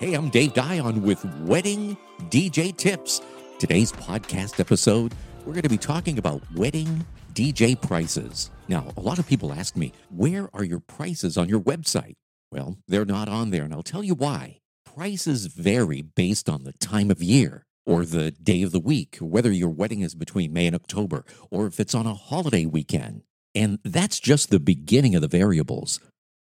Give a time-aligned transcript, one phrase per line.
[0.00, 1.94] Hey, I'm Dave Dion with Wedding
[2.30, 3.20] DJ Tips.
[3.58, 7.04] Today's podcast episode, we're going to be talking about wedding
[7.34, 8.50] DJ prices.
[8.66, 12.14] Now, a lot of people ask me, where are your prices on your website?
[12.50, 14.60] Well, they're not on there, and I'll tell you why.
[14.86, 19.52] Prices vary based on the time of year or the day of the week, whether
[19.52, 23.20] your wedding is between May and October, or if it's on a holiday weekend.
[23.54, 26.00] And that's just the beginning of the variables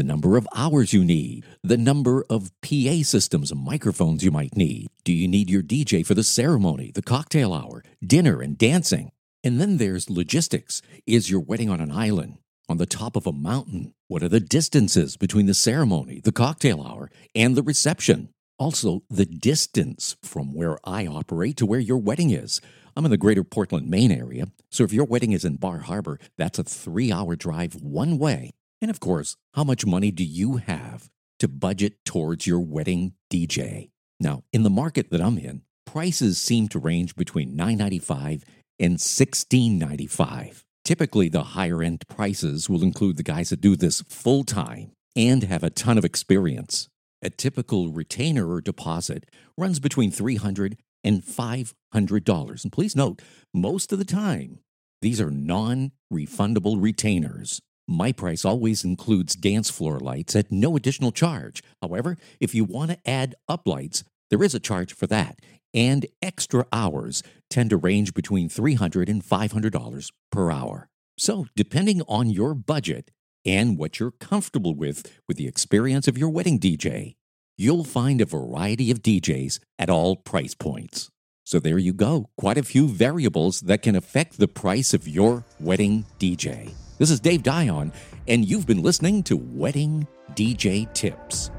[0.00, 4.56] the number of hours you need, the number of PA systems and microphones you might
[4.56, 4.88] need.
[5.04, 9.12] Do you need your DJ for the ceremony, the cocktail hour, dinner, and dancing?
[9.44, 10.80] And then there's logistics.
[11.06, 12.38] Is your wedding on an island?
[12.66, 13.92] On the top of a mountain?
[14.08, 18.30] What are the distances between the ceremony, the cocktail hour, and the reception?
[18.58, 22.62] Also, the distance from where I operate to where your wedding is.
[22.96, 26.18] I'm in the greater Portland, Maine area, so if your wedding is in Bar Harbor,
[26.38, 28.52] that's a three hour drive one way.
[28.80, 33.90] And of course, how much money do you have to budget towards your wedding DJ?
[34.18, 38.42] Now, in the market that I'm in, prices seem to range between $9.95
[38.78, 40.64] and $16.95.
[40.84, 45.44] Typically, the higher end prices will include the guys that do this full time and
[45.44, 46.88] have a ton of experience.
[47.22, 49.26] A typical retainer or deposit
[49.58, 52.62] runs between $300 and $500.
[52.62, 53.20] And please note,
[53.52, 54.60] most of the time,
[55.02, 57.60] these are non refundable retainers.
[57.92, 61.60] My price always includes dance floor lights at no additional charge.
[61.82, 65.40] However, if you want to add up lights, there is a charge for that,
[65.74, 70.88] and extra hours tend to range between $300 and $500 per hour.
[71.18, 73.10] So, depending on your budget
[73.44, 77.16] and what you're comfortable with with the experience of your wedding DJ,
[77.58, 81.10] you'll find a variety of DJs at all price points.
[81.42, 85.44] So there you go, quite a few variables that can affect the price of your
[85.58, 86.72] wedding DJ.
[87.00, 87.94] This is Dave Dion,
[88.28, 91.50] and you've been listening to Wedding DJ Tips.